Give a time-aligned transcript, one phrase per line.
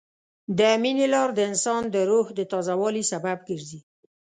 [0.57, 3.79] د مینې لار د انسان د روح د تازه والي سبب ګرځي.